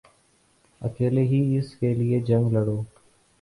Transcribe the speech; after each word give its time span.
اکیلے 0.81 1.23
ہی 1.23 1.39
اس 1.57 1.69
کیلئے 1.79 2.19
جنگ 2.27 2.45
لڑو 2.53 2.77